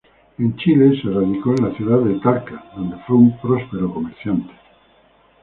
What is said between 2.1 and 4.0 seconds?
Talca, donde fue un próspero